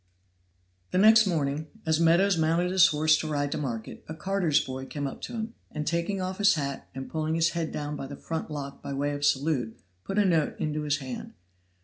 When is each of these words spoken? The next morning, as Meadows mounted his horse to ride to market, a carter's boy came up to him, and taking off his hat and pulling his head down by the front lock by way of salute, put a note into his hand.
The 0.89 0.97
next 0.97 1.27
morning, 1.27 1.67
as 1.85 1.99
Meadows 1.99 2.35
mounted 2.35 2.71
his 2.71 2.87
horse 2.87 3.15
to 3.19 3.27
ride 3.27 3.51
to 3.51 3.59
market, 3.59 4.03
a 4.09 4.15
carter's 4.15 4.59
boy 4.59 4.87
came 4.87 5.05
up 5.05 5.21
to 5.21 5.33
him, 5.33 5.53
and 5.69 5.85
taking 5.85 6.19
off 6.19 6.39
his 6.39 6.55
hat 6.55 6.89
and 6.95 7.07
pulling 7.07 7.35
his 7.35 7.49
head 7.51 7.71
down 7.71 7.95
by 7.95 8.07
the 8.07 8.15
front 8.17 8.49
lock 8.49 8.81
by 8.81 8.93
way 8.93 9.11
of 9.11 9.23
salute, 9.23 9.77
put 10.03 10.17
a 10.17 10.25
note 10.25 10.59
into 10.59 10.81
his 10.81 10.97
hand. 10.97 11.33